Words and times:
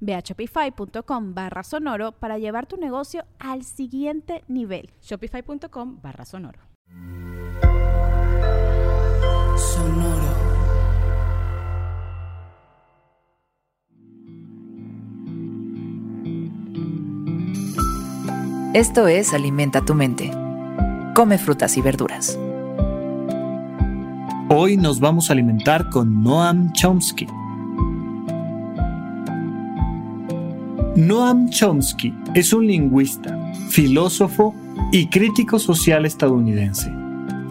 Ve 0.00 0.14
a 0.14 0.20
shopify.com 0.20 1.34
barra 1.34 1.62
sonoro 1.62 2.12
para 2.12 2.38
llevar 2.38 2.66
tu 2.66 2.76
negocio 2.76 3.24
al 3.38 3.64
siguiente 3.64 4.44
nivel. 4.48 4.90
Shopify.com 5.02 6.00
barra 6.02 6.24
sonoro. 6.24 6.60
Sonoro. 9.56 10.48
Esto 18.74 19.08
es 19.08 19.32
Alimenta 19.32 19.84
tu 19.84 19.94
mente. 19.94 20.30
Come 21.14 21.38
frutas 21.38 21.76
y 21.76 21.82
verduras. 21.82 22.38
Hoy 24.50 24.76
nos 24.76 25.00
vamos 25.00 25.28
a 25.28 25.32
alimentar 25.32 25.90
con 25.90 26.22
Noam 26.22 26.72
Chomsky 26.72 27.26
Noam 30.98 31.48
Chomsky 31.48 32.12
es 32.34 32.52
un 32.52 32.66
lingüista, 32.66 33.52
filósofo 33.68 34.52
y 34.90 35.06
crítico 35.06 35.60
social 35.60 36.04
estadounidense. 36.04 36.90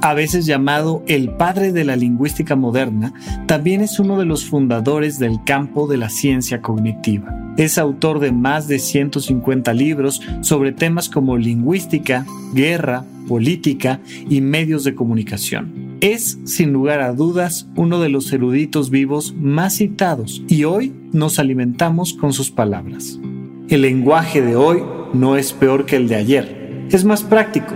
A 0.01 0.13
veces 0.13 0.45
llamado 0.45 1.01
el 1.07 1.29
padre 1.29 1.71
de 1.71 1.85
la 1.85 1.95
lingüística 1.95 2.57
moderna, 2.57 3.13
también 3.45 3.79
es 3.79 3.99
uno 3.99 4.19
de 4.19 4.25
los 4.25 4.43
fundadores 4.43 5.17
del 5.17 5.41
campo 5.45 5.87
de 5.87 5.95
la 5.95 6.09
ciencia 6.09 6.61
cognitiva. 6.61 7.33
Es 7.55 7.77
autor 7.77 8.19
de 8.19 8.33
más 8.33 8.67
de 8.67 8.79
150 8.79 9.73
libros 9.73 10.21
sobre 10.41 10.73
temas 10.73 11.07
como 11.07 11.37
lingüística, 11.37 12.25
guerra, 12.53 13.05
política 13.29 14.01
y 14.29 14.41
medios 14.41 14.83
de 14.83 14.93
comunicación. 14.93 15.95
Es, 16.01 16.37
sin 16.43 16.73
lugar 16.73 16.99
a 16.99 17.13
dudas, 17.13 17.69
uno 17.77 18.01
de 18.01 18.09
los 18.09 18.33
eruditos 18.33 18.89
vivos 18.89 19.33
más 19.39 19.77
citados 19.77 20.43
y 20.49 20.65
hoy 20.65 20.93
nos 21.13 21.39
alimentamos 21.39 22.13
con 22.13 22.33
sus 22.33 22.51
palabras. 22.51 23.21
El 23.69 23.81
lenguaje 23.81 24.41
de 24.41 24.55
hoy 24.55 24.81
no 25.13 25.35
es 25.35 25.51
peor 25.51 25.85
que 25.85 25.97
el 25.97 26.07
de 26.07 26.15
ayer, 26.15 26.85
es 26.89 27.03
más 27.03 27.23
práctico, 27.23 27.75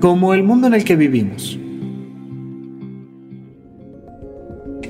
como 0.00 0.32
el 0.32 0.42
mundo 0.42 0.68
en 0.68 0.72
el 0.72 0.84
que 0.84 0.96
vivimos. 0.96 1.58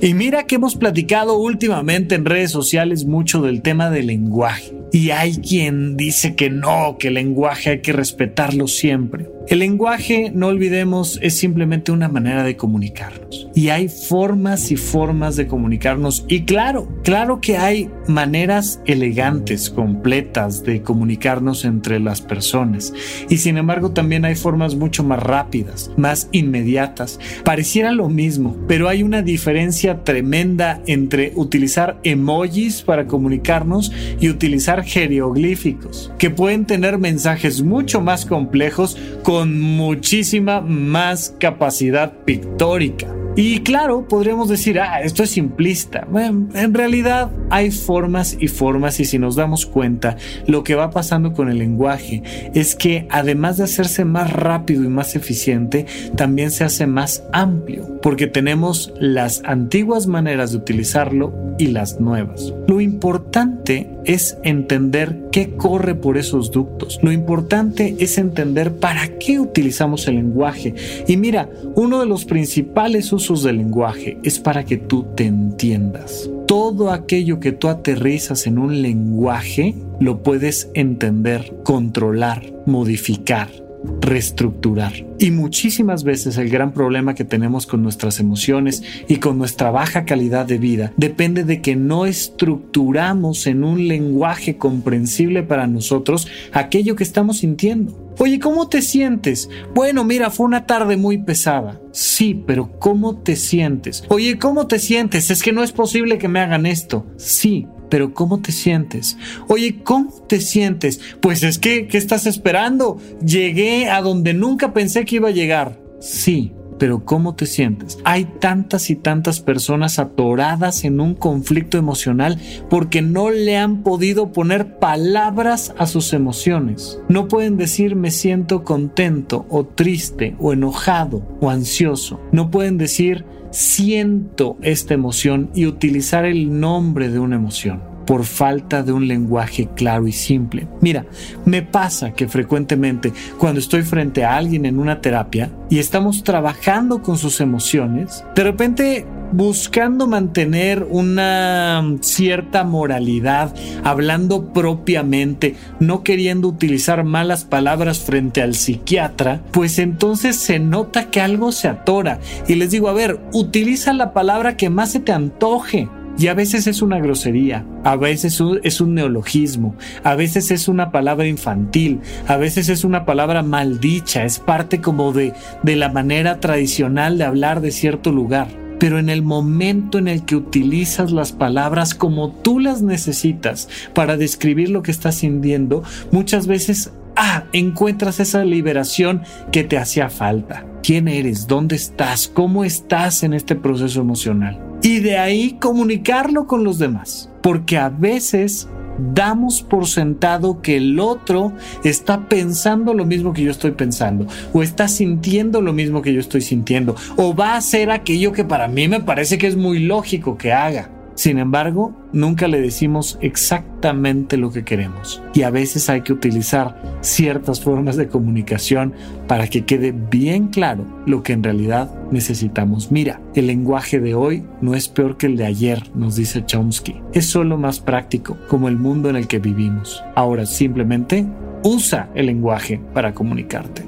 Y 0.00 0.14
mira 0.14 0.44
que 0.44 0.54
hemos 0.54 0.76
platicado 0.76 1.36
últimamente 1.38 2.14
en 2.14 2.24
redes 2.24 2.52
sociales 2.52 3.04
mucho 3.04 3.42
del 3.42 3.62
tema 3.62 3.90
del 3.90 4.06
lenguaje. 4.06 4.72
Y 4.92 5.10
hay 5.10 5.36
quien 5.36 5.96
dice 5.96 6.34
que 6.34 6.50
no, 6.50 6.96
que 6.98 7.08
el 7.08 7.14
lenguaje 7.14 7.70
hay 7.70 7.80
que 7.80 7.92
respetarlo 7.92 8.68
siempre. 8.68 9.26
El 9.48 9.60
lenguaje, 9.60 10.30
no 10.34 10.48
olvidemos, 10.48 11.18
es 11.22 11.38
simplemente 11.38 11.90
una 11.90 12.08
manera 12.08 12.44
de 12.44 12.56
comunicarnos. 12.56 13.48
Y 13.54 13.70
hay 13.70 13.88
formas 13.88 14.70
y 14.70 14.76
formas 14.76 15.36
de 15.36 15.46
comunicarnos. 15.46 16.26
Y 16.28 16.42
claro, 16.42 16.86
claro 17.02 17.40
que 17.40 17.56
hay 17.56 17.90
maneras 18.06 18.82
elegantes, 18.84 19.70
completas 19.70 20.64
de 20.64 20.82
comunicarnos 20.82 21.64
entre 21.64 21.98
las 21.98 22.20
personas. 22.20 22.92
Y 23.30 23.38
sin 23.38 23.56
embargo 23.56 23.92
también 23.92 24.26
hay 24.26 24.34
formas 24.34 24.74
mucho 24.74 25.02
más 25.02 25.22
rápidas, 25.22 25.92
más 25.96 26.28
inmediatas. 26.32 27.18
Pareciera 27.42 27.92
lo 27.92 28.10
mismo, 28.10 28.54
pero 28.68 28.86
hay 28.86 29.02
una 29.02 29.22
diferencia 29.22 30.04
tremenda 30.04 30.82
entre 30.86 31.32
utilizar 31.36 31.98
emojis 32.02 32.82
para 32.82 33.06
comunicarnos 33.06 33.92
y 34.20 34.28
utilizar 34.28 34.77
jeroglíficos, 34.82 36.12
que 36.18 36.30
pueden 36.30 36.66
tener 36.66 36.98
mensajes 36.98 37.62
mucho 37.62 38.00
más 38.00 38.26
complejos 38.26 38.96
con 39.22 39.60
muchísima 39.60 40.60
más 40.60 41.34
capacidad 41.38 42.12
pictórica. 42.24 43.18
Y 43.40 43.60
claro, 43.60 44.08
podríamos 44.08 44.48
decir, 44.48 44.80
ah, 44.80 45.00
esto 45.00 45.22
es 45.22 45.30
simplista. 45.30 46.08
En 46.54 46.74
realidad 46.74 47.30
hay 47.50 47.70
formas 47.70 48.36
y 48.40 48.48
formas 48.48 48.98
y 48.98 49.04
si 49.04 49.20
nos 49.20 49.36
damos 49.36 49.64
cuenta, 49.64 50.16
lo 50.48 50.64
que 50.64 50.74
va 50.74 50.90
pasando 50.90 51.32
con 51.32 51.48
el 51.48 51.58
lenguaje 51.58 52.24
es 52.54 52.74
que 52.74 53.06
además 53.10 53.58
de 53.58 53.62
hacerse 53.62 54.04
más 54.04 54.32
rápido 54.32 54.82
y 54.82 54.88
más 54.88 55.14
eficiente, 55.14 55.86
también 56.16 56.50
se 56.50 56.64
hace 56.64 56.88
más 56.88 57.22
amplio, 57.32 58.00
porque 58.02 58.26
tenemos 58.26 58.92
las 58.98 59.40
antiguas 59.44 60.08
maneras 60.08 60.50
de 60.50 60.56
utilizarlo 60.56 61.32
y 61.58 61.68
las 61.68 62.00
nuevas. 62.00 62.52
Lo 62.66 62.80
importante 62.80 63.90
es 64.04 64.38
entender 64.42 65.28
qué 65.32 65.56
corre 65.56 65.94
por 65.94 66.16
esos 66.16 66.50
ductos. 66.50 66.98
Lo 67.02 67.12
importante 67.12 67.96
es 67.98 68.18
entender 68.18 68.76
para 68.76 69.18
qué 69.18 69.40
utilizamos 69.40 70.08
el 70.08 70.16
lenguaje. 70.16 70.74
Y 71.06 71.16
mira, 71.16 71.50
uno 71.74 72.00
de 72.00 72.06
los 72.06 72.24
principales 72.24 73.12
usos 73.12 73.42
del 73.42 73.58
lenguaje 73.58 74.18
es 74.22 74.38
para 74.38 74.64
que 74.64 74.76
tú 74.76 75.06
te 75.14 75.24
entiendas. 75.24 76.30
Todo 76.46 76.90
aquello 76.92 77.40
que 77.40 77.52
tú 77.52 77.68
aterrizas 77.68 78.46
en 78.46 78.58
un 78.58 78.80
lenguaje 78.80 79.74
lo 80.00 80.22
puedes 80.22 80.70
entender, 80.74 81.54
controlar, 81.64 82.42
modificar 82.64 83.67
reestructurar. 84.00 84.92
Y 85.18 85.30
muchísimas 85.30 86.04
veces 86.04 86.38
el 86.38 86.48
gran 86.48 86.72
problema 86.72 87.14
que 87.14 87.24
tenemos 87.24 87.66
con 87.66 87.82
nuestras 87.82 88.20
emociones 88.20 88.82
y 89.08 89.16
con 89.16 89.38
nuestra 89.38 89.70
baja 89.70 90.04
calidad 90.04 90.46
de 90.46 90.58
vida 90.58 90.92
depende 90.96 91.44
de 91.44 91.60
que 91.60 91.76
no 91.76 92.06
estructuramos 92.06 93.46
en 93.46 93.64
un 93.64 93.88
lenguaje 93.88 94.56
comprensible 94.56 95.42
para 95.42 95.66
nosotros 95.66 96.28
aquello 96.52 96.96
que 96.96 97.04
estamos 97.04 97.38
sintiendo. 97.38 98.08
Oye, 98.18 98.40
¿cómo 98.40 98.68
te 98.68 98.82
sientes? 98.82 99.48
Bueno, 99.74 100.04
mira, 100.04 100.30
fue 100.30 100.46
una 100.46 100.66
tarde 100.66 100.96
muy 100.96 101.18
pesada. 101.18 101.80
Sí, 101.92 102.42
pero 102.46 102.78
¿cómo 102.78 103.18
te 103.18 103.36
sientes? 103.36 104.02
Oye, 104.08 104.38
¿cómo 104.38 104.66
te 104.66 104.78
sientes? 104.78 105.30
Es 105.30 105.42
que 105.42 105.52
no 105.52 105.62
es 105.62 105.72
posible 105.72 106.18
que 106.18 106.28
me 106.28 106.40
hagan 106.40 106.66
esto. 106.66 107.06
Sí, 107.16 107.66
pero 107.88 108.14
¿cómo 108.14 108.40
te 108.40 108.52
sientes? 108.52 109.16
Oye, 109.48 109.80
¿cómo 109.82 110.12
te 110.28 110.40
sientes? 110.40 111.00
Pues 111.20 111.42
es 111.42 111.58
que, 111.58 111.86
¿qué 111.88 111.98
estás 111.98 112.26
esperando? 112.26 112.98
Llegué 113.24 113.88
a 113.88 114.00
donde 114.02 114.34
nunca 114.34 114.72
pensé 114.72 115.04
que 115.04 115.16
iba 115.16 115.28
a 115.28 115.32
llegar. 115.32 115.78
Sí, 116.00 116.52
pero 116.78 117.04
¿cómo 117.04 117.34
te 117.34 117.46
sientes? 117.46 117.98
Hay 118.04 118.24
tantas 118.24 118.90
y 118.90 118.96
tantas 118.96 119.40
personas 119.40 119.98
atoradas 119.98 120.84
en 120.84 121.00
un 121.00 121.14
conflicto 121.14 121.78
emocional 121.78 122.38
porque 122.70 123.02
no 123.02 123.30
le 123.30 123.56
han 123.56 123.82
podido 123.82 124.32
poner 124.32 124.78
palabras 124.78 125.74
a 125.78 125.86
sus 125.86 126.12
emociones. 126.12 127.00
No 127.08 127.28
pueden 127.28 127.56
decir 127.56 127.96
me 127.96 128.10
siento 128.10 128.64
contento 128.64 129.46
o 129.48 129.64
triste 129.64 130.36
o 130.38 130.52
enojado 130.52 131.22
o 131.40 131.50
ansioso. 131.50 132.20
No 132.32 132.50
pueden 132.50 132.78
decir 132.78 133.24
siento 133.50 134.56
esta 134.62 134.94
emoción 134.94 135.50
y 135.54 135.66
utilizar 135.66 136.24
el 136.24 136.60
nombre 136.60 137.08
de 137.08 137.18
una 137.18 137.36
emoción 137.36 137.87
por 138.08 138.24
falta 138.24 138.82
de 138.82 138.90
un 138.90 139.06
lenguaje 139.06 139.68
claro 139.76 140.08
y 140.08 140.12
simple. 140.12 140.66
Mira, 140.80 141.04
me 141.44 141.60
pasa 141.60 142.12
que 142.12 142.26
frecuentemente 142.26 143.12
cuando 143.36 143.60
estoy 143.60 143.82
frente 143.82 144.24
a 144.24 144.34
alguien 144.34 144.64
en 144.64 144.78
una 144.78 145.02
terapia 145.02 145.50
y 145.68 145.78
estamos 145.78 146.24
trabajando 146.24 147.02
con 147.02 147.18
sus 147.18 147.42
emociones, 147.42 148.24
de 148.34 148.44
repente 148.44 149.06
buscando 149.30 150.06
mantener 150.06 150.86
una 150.88 151.84
cierta 152.00 152.64
moralidad, 152.64 153.54
hablando 153.84 154.54
propiamente, 154.54 155.56
no 155.78 156.02
queriendo 156.02 156.48
utilizar 156.48 157.04
malas 157.04 157.44
palabras 157.44 157.98
frente 157.98 158.40
al 158.40 158.54
psiquiatra, 158.54 159.42
pues 159.52 159.78
entonces 159.78 160.36
se 160.36 160.58
nota 160.58 161.10
que 161.10 161.20
algo 161.20 161.52
se 161.52 161.68
atora. 161.68 162.20
Y 162.46 162.54
les 162.54 162.70
digo, 162.70 162.88
a 162.88 162.94
ver, 162.94 163.20
utiliza 163.34 163.92
la 163.92 164.14
palabra 164.14 164.56
que 164.56 164.70
más 164.70 164.92
se 164.92 165.00
te 165.00 165.12
antoje 165.12 165.90
Y 166.18 166.26
a 166.26 166.34
veces 166.34 166.66
es 166.66 166.82
una 166.82 166.98
grosería, 166.98 167.64
a 167.84 167.94
veces 167.94 168.42
es 168.64 168.80
un 168.80 168.94
neologismo, 168.94 169.76
a 170.02 170.16
veces 170.16 170.50
es 170.50 170.66
una 170.66 170.90
palabra 170.90 171.28
infantil, 171.28 172.00
a 172.26 172.36
veces 172.36 172.68
es 172.68 172.82
una 172.82 173.04
palabra 173.04 173.44
maldicha, 173.44 174.24
es 174.24 174.40
parte 174.40 174.80
como 174.80 175.12
de, 175.12 175.32
de 175.62 175.76
la 175.76 175.90
manera 175.90 176.40
tradicional 176.40 177.18
de 177.18 177.24
hablar 177.24 177.60
de 177.60 177.70
cierto 177.70 178.10
lugar. 178.10 178.48
Pero 178.80 178.98
en 178.98 179.08
el 179.10 179.22
momento 179.22 179.98
en 179.98 180.08
el 180.08 180.24
que 180.24 180.34
utilizas 180.34 181.12
las 181.12 181.30
palabras 181.30 181.94
como 181.94 182.32
tú 182.32 182.58
las 182.58 182.82
necesitas 182.82 183.68
para 183.94 184.16
describir 184.16 184.70
lo 184.70 184.82
que 184.82 184.90
estás 184.90 185.16
sintiendo, 185.16 185.84
muchas 186.10 186.48
veces 186.48 186.92
ah, 187.14 187.44
encuentras 187.52 188.18
esa 188.18 188.44
liberación 188.44 189.22
que 189.52 189.62
te 189.62 189.78
hacía 189.78 190.10
falta. 190.10 190.64
¿Quién 190.82 191.06
eres? 191.06 191.46
¿Dónde 191.46 191.76
estás? 191.76 192.26
¿Cómo 192.26 192.64
estás 192.64 193.22
en 193.22 193.34
este 193.34 193.54
proceso 193.54 194.00
emocional? 194.00 194.67
Y 194.82 195.00
de 195.00 195.18
ahí 195.18 195.56
comunicarlo 195.60 196.46
con 196.46 196.64
los 196.64 196.78
demás. 196.78 197.30
Porque 197.42 197.78
a 197.78 197.88
veces 197.88 198.68
damos 198.98 199.62
por 199.62 199.86
sentado 199.86 200.60
que 200.60 200.76
el 200.76 200.98
otro 200.98 201.52
está 201.84 202.28
pensando 202.28 202.94
lo 202.94 203.04
mismo 203.04 203.32
que 203.32 203.42
yo 203.42 203.50
estoy 203.50 203.70
pensando, 203.72 204.26
o 204.52 204.62
está 204.62 204.88
sintiendo 204.88 205.60
lo 205.60 205.72
mismo 205.72 206.02
que 206.02 206.12
yo 206.12 206.20
estoy 206.20 206.40
sintiendo, 206.40 206.96
o 207.16 207.34
va 207.34 207.52
a 207.52 207.58
hacer 207.58 207.90
aquello 207.90 208.32
que 208.32 208.44
para 208.44 208.68
mí 208.68 208.88
me 208.88 209.00
parece 209.00 209.38
que 209.38 209.46
es 209.46 209.56
muy 209.56 209.78
lógico 209.78 210.36
que 210.36 210.52
haga. 210.52 210.90
Sin 211.18 211.40
embargo, 211.40 211.96
nunca 212.12 212.46
le 212.46 212.60
decimos 212.60 213.18
exactamente 213.20 214.36
lo 214.36 214.52
que 214.52 214.62
queremos 214.62 215.20
y 215.34 215.42
a 215.42 215.50
veces 215.50 215.90
hay 215.90 216.02
que 216.02 216.12
utilizar 216.12 216.80
ciertas 217.00 217.60
formas 217.60 217.96
de 217.96 218.06
comunicación 218.06 218.94
para 219.26 219.48
que 219.48 219.64
quede 219.64 219.90
bien 219.90 220.46
claro 220.46 220.84
lo 221.06 221.24
que 221.24 221.32
en 221.32 221.42
realidad 221.42 221.92
necesitamos. 222.12 222.92
Mira, 222.92 223.20
el 223.34 223.48
lenguaje 223.48 223.98
de 223.98 224.14
hoy 224.14 224.44
no 224.60 224.76
es 224.76 224.86
peor 224.86 225.16
que 225.16 225.26
el 225.26 225.36
de 225.36 225.46
ayer, 225.46 225.82
nos 225.92 226.14
dice 226.14 226.46
Chomsky. 226.46 227.02
Es 227.12 227.26
solo 227.26 227.58
más 227.58 227.80
práctico, 227.80 228.36
como 228.46 228.68
el 228.68 228.76
mundo 228.76 229.10
en 229.10 229.16
el 229.16 229.26
que 229.26 229.40
vivimos. 229.40 230.04
Ahora 230.14 230.46
simplemente 230.46 231.26
usa 231.64 232.10
el 232.14 232.26
lenguaje 232.26 232.80
para 232.94 233.12
comunicarte. 233.12 233.82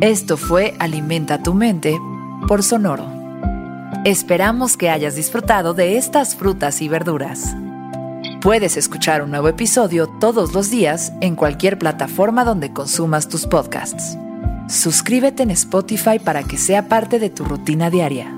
Esto 0.00 0.36
fue 0.36 0.74
Alimenta 0.80 1.40
tu 1.40 1.54
mente 1.54 2.00
por 2.48 2.64
Sonoro. 2.64 3.11
Esperamos 4.04 4.76
que 4.76 4.90
hayas 4.90 5.14
disfrutado 5.14 5.74
de 5.74 5.96
estas 5.96 6.34
frutas 6.34 6.82
y 6.82 6.88
verduras. 6.88 7.54
Puedes 8.40 8.76
escuchar 8.76 9.22
un 9.22 9.30
nuevo 9.30 9.46
episodio 9.46 10.08
todos 10.08 10.54
los 10.54 10.70
días 10.70 11.12
en 11.20 11.36
cualquier 11.36 11.78
plataforma 11.78 12.44
donde 12.44 12.72
consumas 12.72 13.28
tus 13.28 13.46
podcasts. 13.46 14.18
Suscríbete 14.68 15.44
en 15.44 15.52
Spotify 15.52 16.18
para 16.18 16.42
que 16.42 16.56
sea 16.56 16.88
parte 16.88 17.20
de 17.20 17.30
tu 17.30 17.44
rutina 17.44 17.90
diaria 17.90 18.34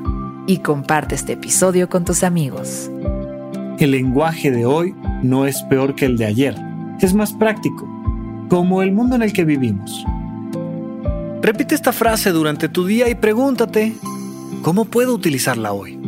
y 0.46 0.58
comparte 0.58 1.14
este 1.14 1.32
episodio 1.32 1.88
con 1.88 2.04
tus 2.04 2.24
amigos. 2.24 2.90
El 3.78 3.92
lenguaje 3.92 4.50
de 4.50 4.66
hoy 4.66 4.94
no 5.22 5.46
es 5.46 5.62
peor 5.62 5.94
que 5.94 6.04
el 6.04 6.18
de 6.18 6.26
ayer, 6.26 6.54
es 7.00 7.14
más 7.14 7.32
práctico, 7.32 7.88
como 8.50 8.82
el 8.82 8.92
mundo 8.92 9.16
en 9.16 9.22
el 9.22 9.32
que 9.32 9.46
vivimos. 9.46 10.04
Repite 11.40 11.74
esta 11.74 11.92
frase 11.92 12.32
durante 12.32 12.68
tu 12.68 12.84
día 12.84 13.08
y 13.08 13.14
pregúntate, 13.14 13.94
¿Cómo 14.64 14.86
puedo 14.86 15.12
utilizarla 15.12 15.72
hoy? 15.74 15.98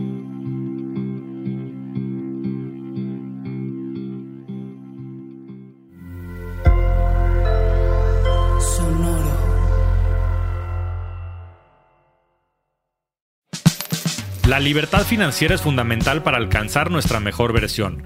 La 14.47 14.59
libertad 14.59 15.03
financiera 15.03 15.55
es 15.55 15.61
fundamental 15.61 16.23
para 16.23 16.39
alcanzar 16.39 16.91
nuestra 16.91 17.21
mejor 17.21 17.53
versión. 17.53 18.05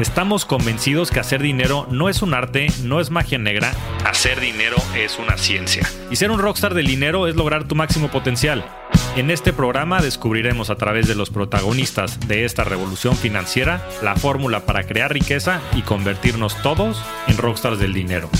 Estamos 0.00 0.44
convencidos 0.44 1.12
que 1.12 1.20
hacer 1.20 1.40
dinero 1.40 1.86
no 1.92 2.08
es 2.08 2.22
un 2.22 2.34
arte, 2.34 2.66
no 2.82 2.98
es 2.98 3.10
magia 3.10 3.38
negra, 3.38 3.72
hacer 4.04 4.40
dinero 4.40 4.78
es 4.96 5.20
una 5.20 5.38
ciencia. 5.38 5.86
Y 6.10 6.16
ser 6.16 6.32
un 6.32 6.40
rockstar 6.40 6.74
del 6.74 6.88
dinero 6.88 7.28
es 7.28 7.36
lograr 7.36 7.68
tu 7.68 7.76
máximo 7.76 8.10
potencial. 8.10 8.64
En 9.14 9.30
este 9.30 9.52
programa 9.52 10.00
descubriremos 10.00 10.70
a 10.70 10.76
través 10.76 11.06
de 11.06 11.14
los 11.14 11.28
protagonistas 11.28 12.18
de 12.28 12.46
esta 12.46 12.64
revolución 12.64 13.14
financiera 13.14 13.86
la 14.02 14.16
fórmula 14.16 14.64
para 14.64 14.84
crear 14.84 15.12
riqueza 15.12 15.60
y 15.76 15.82
convertirnos 15.82 16.56
todos 16.62 17.04
en 17.28 17.36
rockstars 17.36 17.78
del 17.78 17.92
dinero. 17.92 18.30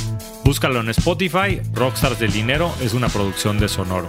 Búscalo 0.44 0.80
en 0.80 0.88
Spotify, 0.88 1.60
Rockstars 1.74 2.19
del 2.19 2.32
Dinero 2.32 2.72
es 2.80 2.94
una 2.94 3.08
producción 3.08 3.60
de 3.60 3.69
Sonoro. 3.69 4.08